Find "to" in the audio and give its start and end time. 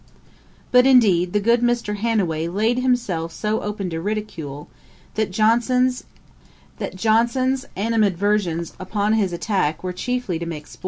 3.91-4.01, 10.39-10.45